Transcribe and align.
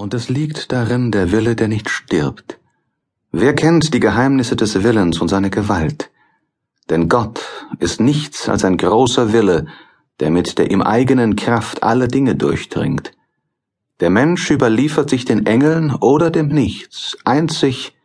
Und 0.00 0.14
es 0.14 0.28
liegt 0.28 0.70
darin 0.70 1.10
der 1.10 1.32
Wille, 1.32 1.56
der 1.56 1.66
nicht 1.66 1.90
stirbt. 1.90 2.60
Wer 3.32 3.52
kennt 3.52 3.92
die 3.92 3.98
Geheimnisse 3.98 4.54
des 4.54 4.84
Willens 4.84 5.20
und 5.20 5.26
seine 5.26 5.50
Gewalt? 5.50 6.12
Denn 6.88 7.08
Gott 7.08 7.40
ist 7.80 8.00
nichts 8.00 8.48
als 8.48 8.64
ein 8.64 8.76
großer 8.76 9.32
Wille, 9.32 9.66
der 10.20 10.30
mit 10.30 10.56
der 10.58 10.70
ihm 10.70 10.82
eigenen 10.82 11.34
Kraft 11.34 11.82
alle 11.82 12.06
Dinge 12.06 12.36
durchdringt. 12.36 13.10
Der 13.98 14.10
Mensch 14.10 14.48
überliefert 14.52 15.10
sich 15.10 15.24
den 15.24 15.46
Engeln 15.46 15.92
oder 15.92 16.30
dem 16.30 16.46
Nichts, 16.46 17.16
einzig 17.24 17.96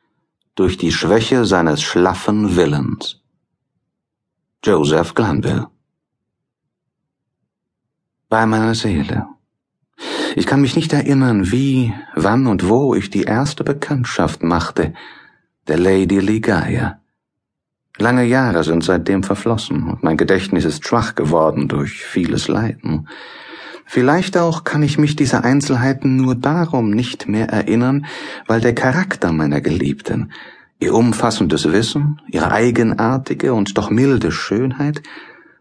durch 0.56 0.80
die 0.80 0.92
Schwäche 0.92 1.46
seines 1.46 1.84
schlaffen 1.84 2.56
Willens. 2.56 3.22
Joseph 4.64 5.14
Glanville 5.14 5.68
Bei 8.30 8.48
meiner 8.48 8.74
Seele 8.74 9.33
ich 10.36 10.46
kann 10.48 10.62
mich 10.62 10.76
nicht 10.76 10.94
erinnern, 10.94 11.52
wie, 11.52 11.94
wann 12.16 12.48
und 12.48 12.68
wo 12.70 12.96
ich 12.96 13.10
die 13.10 13.24
erste 13.24 13.64
Bekanntschaft 13.64 14.44
machte, 14.44 14.94
der 15.68 15.78
Lady 15.78 16.20
Ligaya. 16.20 17.00
Lange 17.98 18.26
Jahre 18.26 18.64
sind 18.64 18.84
seitdem 18.84 19.24
verflossen 19.24 19.84
und 19.84 20.04
mein 20.04 20.18
Gedächtnis 20.18 20.66
ist 20.66 20.86
schwach 20.88 21.16
geworden 21.16 21.68
durch 21.68 22.04
vieles 22.04 22.48
Leiden. 22.48 23.08
Vielleicht 23.86 24.38
auch 24.38 24.64
kann 24.64 24.82
ich 24.82 24.98
mich 24.98 25.16
dieser 25.16 25.44
Einzelheiten 25.44 26.16
nur 26.16 26.36
darum 26.36 26.90
nicht 26.90 27.28
mehr 27.28 27.50
erinnern, 27.50 28.06
weil 28.48 28.62
der 28.62 28.74
Charakter 28.74 29.32
meiner 29.32 29.62
Geliebten, 29.62 30.32
ihr 30.80 30.96
umfassendes 30.96 31.72
Wissen, 31.72 32.20
ihre 32.28 32.52
eigenartige 32.52 33.54
und 33.54 33.78
doch 33.78 33.92
milde 33.92 34.32
Schönheit 34.32 35.04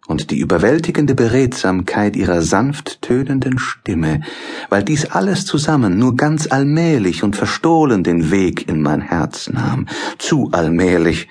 und 0.06 0.30
die 0.30 0.38
überwältigende 0.38 1.14
Beredsamkeit 1.14 2.16
ihrer 2.16 2.42
sanft 2.42 3.02
tönenden 3.02 3.58
Stimme, 3.58 4.22
weil 4.68 4.82
dies 4.82 5.06
alles 5.06 5.46
zusammen 5.46 5.98
nur 5.98 6.16
ganz 6.16 6.50
allmählich 6.50 7.22
und 7.22 7.36
verstohlen 7.36 8.02
den 8.02 8.30
Weg 8.30 8.68
in 8.68 8.82
mein 8.82 9.00
Herz 9.00 9.48
nahm, 9.48 9.86
zu 10.18 10.50
allmählich, 10.52 11.28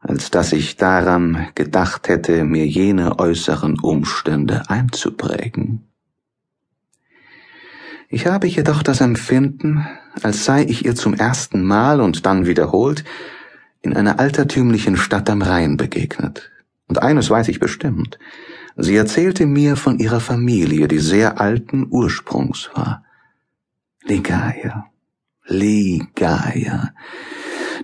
als 0.00 0.30
dass 0.30 0.52
ich 0.52 0.76
daran 0.76 1.48
gedacht 1.54 2.08
hätte, 2.08 2.44
mir 2.44 2.66
jene 2.66 3.18
äußeren 3.18 3.78
Umstände 3.78 4.62
einzuprägen. 4.68 5.88
Ich 8.14 8.26
habe 8.26 8.46
jedoch 8.46 8.82
das 8.82 9.00
Empfinden, 9.00 9.86
als 10.22 10.44
sei 10.44 10.64
ich 10.64 10.84
ihr 10.84 10.94
zum 10.94 11.14
ersten 11.14 11.64
Mal 11.64 12.00
und 12.00 12.26
dann 12.26 12.44
wiederholt 12.46 13.04
in 13.80 13.96
einer 13.96 14.20
altertümlichen 14.20 14.98
Stadt 14.98 15.30
am 15.30 15.40
Rhein 15.40 15.78
begegnet, 15.78 16.51
und 16.88 17.02
eines 17.02 17.30
weiß 17.30 17.48
ich 17.48 17.60
bestimmt. 17.60 18.18
Sie 18.76 18.96
erzählte 18.96 19.46
mir 19.46 19.76
von 19.76 19.98
ihrer 19.98 20.20
Familie, 20.20 20.88
die 20.88 20.98
sehr 20.98 21.40
alten 21.40 21.86
Ursprungs 21.90 22.70
war. 22.74 23.04
Ligaya. 24.04 24.86
Ligaya. 25.46 26.92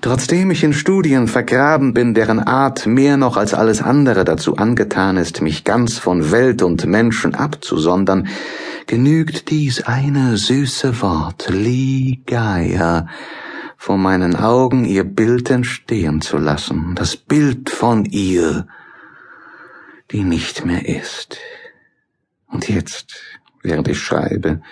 Trotzdem 0.00 0.50
ich 0.50 0.62
in 0.62 0.72
Studien 0.72 1.26
vergraben 1.26 1.92
bin, 1.92 2.14
deren 2.14 2.38
Art 2.38 2.86
mehr 2.86 3.16
noch 3.16 3.36
als 3.36 3.52
alles 3.52 3.82
andere 3.82 4.24
dazu 4.24 4.56
angetan 4.56 5.16
ist, 5.16 5.42
mich 5.42 5.64
ganz 5.64 5.98
von 5.98 6.30
Welt 6.30 6.62
und 6.62 6.86
Menschen 6.86 7.34
abzusondern, 7.34 8.28
genügt 8.86 9.50
dies 9.50 9.82
eine 9.82 10.36
süße 10.36 11.02
Wort, 11.02 11.48
Ligaya, 11.50 13.08
vor 13.76 13.98
meinen 13.98 14.36
Augen 14.36 14.84
ihr 14.84 15.04
Bild 15.04 15.50
entstehen 15.50 16.20
zu 16.20 16.38
lassen, 16.38 16.94
das 16.94 17.16
Bild 17.16 17.68
von 17.70 18.04
ihr, 18.04 18.66
die 20.10 20.24
nicht 20.24 20.64
mehr 20.64 20.88
ist. 20.88 21.38
Und 22.46 22.68
jetzt, 22.68 23.22
während 23.62 23.88
ich 23.88 23.98
schreibe, 23.98 24.62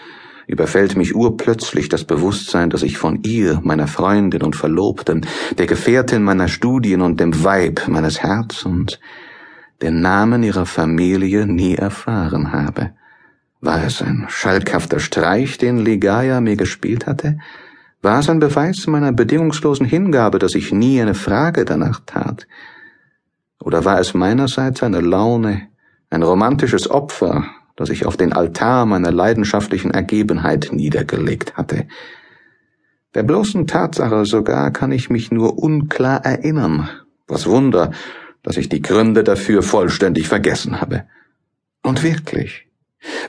überfällt 0.47 0.97
mich 0.97 1.15
urplötzlich 1.15 1.89
das 1.89 2.05
Bewusstsein, 2.05 2.71
dass 2.71 2.83
ich 2.83 2.99
von 2.99 3.23
ihr, 3.25 3.61
meiner 3.63 3.89
Freundin 3.89 4.43
und 4.43 4.57
Verlobten, 4.57 5.27
der 5.59 5.67
Gefährtin 5.67 6.23
meiner 6.23 6.49
Studien 6.49 7.03
und 7.03 7.21
dem 7.21 7.45
Weib 7.45 7.89
meines 7.89 8.23
Herzens, 8.23 8.99
den 9.83 10.01
Namen 10.01 10.43
ihrer 10.43 10.67
Familie 10.67 11.47
nie 11.47 11.75
erfahren 11.75 12.53
habe. 12.53 12.93
War 13.61 13.85
es 13.85 14.01
ein 14.01 14.27
schalkhafter 14.29 15.01
Streich, 15.01 15.59
den 15.59 15.79
Ligaya 15.79 16.41
mir 16.41 16.57
gespielt 16.57 17.07
hatte? 17.07 17.39
War 18.01 18.21
es 18.21 18.31
ein 18.31 18.39
Beweis 18.39 18.87
meiner 18.87 19.13
bedingungslosen 19.13 19.87
Hingabe, 19.87 20.39
dass 20.39 20.55
ich 20.55 20.73
nie 20.73 21.01
eine 21.01 21.15
Frage 21.15 21.65
danach 21.65 22.01
tat? 22.07 22.47
Oder 23.67 23.85
war 23.85 23.99
es 23.99 24.15
meinerseits 24.15 24.85
eine 24.85 25.01
Laune, 25.01 25.67
ein 26.09 26.23
romantisches 26.23 26.89
Opfer, 26.89 27.47
das 27.75 27.91
ich 27.91 28.07
auf 28.07 28.17
den 28.17 28.33
Altar 28.33 28.87
meiner 28.87 29.11
leidenschaftlichen 29.11 29.91
Ergebenheit 29.91 30.69
niedergelegt 30.71 31.57
hatte? 31.57 31.89
Der 33.17 33.25
bloßen 33.25 33.67
Tatsache 33.67 34.25
sogar 34.25 34.71
kann 34.71 34.93
ich 34.93 35.11
mich 35.11 35.33
nur 35.33 35.59
unklar 35.59 36.25
erinnern. 36.25 36.89
Was 37.27 37.49
Wunder, 37.49 37.91
dass 38.45 38.57
ich 38.57 38.69
die 38.69 38.83
Gründe 38.83 39.25
dafür 39.25 39.65
vollständig 39.65 40.29
vergessen 40.29 40.81
habe. 40.81 41.03
Und 41.83 42.05
wirklich, 42.05 42.66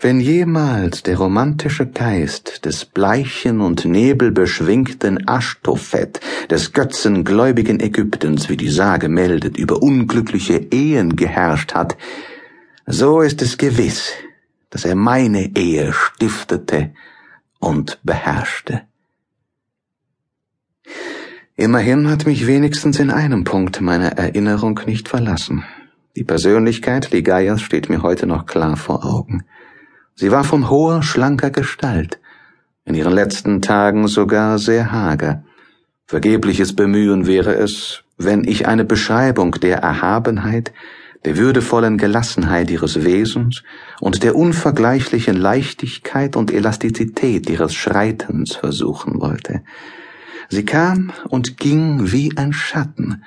wenn 0.01 0.19
jemals 0.19 1.03
der 1.03 1.17
romantische 1.17 1.87
Geist 1.87 2.65
des 2.65 2.85
bleichen 2.85 3.61
und 3.61 3.85
nebelbeschwingten 3.85 5.27
Aschtophet, 5.27 6.19
des 6.49 6.73
götzengläubigen 6.73 7.79
Ägyptens, 7.79 8.49
wie 8.49 8.57
die 8.57 8.69
Sage 8.69 9.09
meldet, 9.09 9.57
über 9.57 9.81
unglückliche 9.81 10.57
Ehen 10.71 11.15
geherrscht 11.15 11.73
hat, 11.73 11.97
so 12.85 13.21
ist 13.21 13.41
es 13.41 13.57
gewiss, 13.57 14.11
dass 14.69 14.85
er 14.85 14.95
meine 14.95 15.55
Ehe 15.55 15.93
stiftete 15.93 16.91
und 17.59 17.99
beherrschte. 18.03 18.83
Immerhin 21.55 22.09
hat 22.09 22.27
mich 22.27 22.45
wenigstens 22.45 22.99
in 22.99 23.09
einem 23.09 23.43
Punkt 23.43 23.81
meine 23.81 24.15
Erinnerung 24.15 24.79
nicht 24.85 25.09
verlassen. 25.09 25.65
Die 26.15 26.23
Persönlichkeit 26.23 27.11
Ligaias 27.11 27.61
steht 27.61 27.89
mir 27.89 28.03
heute 28.03 28.27
noch 28.27 28.45
klar 28.45 28.77
vor 28.77 29.05
Augen. 29.05 29.43
Sie 30.19 30.31
war 30.31 30.43
von 30.43 30.71
hoher, 30.71 31.03
schlanker 31.03 31.51
Gestalt, 31.51 32.19
in 32.85 32.95
ihren 32.95 33.13
letzten 33.13 33.61
Tagen 33.61 34.07
sogar 34.07 34.57
sehr 34.57 34.91
hager. 34.91 35.43
Vergebliches 36.07 36.75
Bemühen 36.75 37.27
wäre 37.27 37.53
es, 37.53 38.01
wenn 38.17 38.43
ich 38.43 38.67
eine 38.67 38.83
Beschreibung 38.83 39.51
der 39.51 39.77
Erhabenheit, 39.77 40.73
der 41.23 41.37
würdevollen 41.37 41.99
Gelassenheit 41.99 42.71
ihres 42.71 43.03
Wesens 43.03 43.61
und 43.99 44.23
der 44.23 44.35
unvergleichlichen 44.35 45.35
Leichtigkeit 45.35 46.35
und 46.35 46.51
Elastizität 46.51 47.47
ihres 47.47 47.75
Schreitens 47.75 48.55
versuchen 48.55 49.21
wollte. 49.21 49.61
Sie 50.49 50.65
kam 50.65 51.11
und 51.29 51.57
ging 51.57 52.11
wie 52.11 52.35
ein 52.37 52.53
Schatten, 52.53 53.23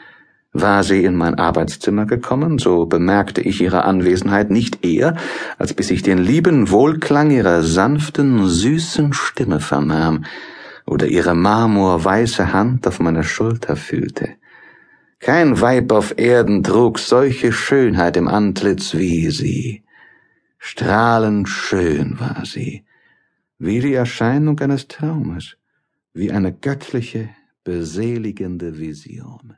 war 0.53 0.83
sie 0.83 1.05
in 1.05 1.15
mein 1.15 1.37
Arbeitszimmer 1.37 2.07
gekommen, 2.07 2.59
so 2.59 2.87
bemerkte 2.87 3.41
ich 3.41 3.61
ihre 3.61 3.85
Anwesenheit 3.85 4.51
nicht 4.51 4.85
eher, 4.85 5.17
als 5.59 5.75
bis 5.75 5.91
ich 5.91 6.03
den 6.03 6.19
lieben 6.19 6.71
Wohlklang 6.71 7.31
ihrer 7.31 7.63
sanften, 7.63 8.47
süßen 8.47 9.13
Stimme 9.13 9.61
vernahm 9.61 10.25
oder 10.87 11.07
ihre 11.07 11.35
marmorweiße 11.35 12.53
Hand 12.53 12.87
auf 12.89 12.99
meiner 12.99 13.23
Schulter 13.23 13.77
fühlte. 13.77 14.31
Kein 15.21 15.61
Weib 15.61 15.93
auf 15.93 16.19
Erden 16.19 16.63
trug 16.63 16.99
solche 16.99 17.53
Schönheit 17.53 18.17
im 18.17 18.27
Antlitz 18.27 18.95
wie 18.95 19.31
sie. 19.31 19.85
Strahlend 20.59 21.49
schön 21.49 22.19
war 22.19 22.45
sie, 22.45 22.85
wie 23.59 23.81
die 23.81 23.95
Erscheinung 23.95 24.59
eines 24.61 24.89
Traumes, 24.89 25.57
wie 26.13 26.33
eine 26.33 26.53
göttliche, 26.53 27.29
beseligende 27.63 28.79
Vision. 28.79 29.55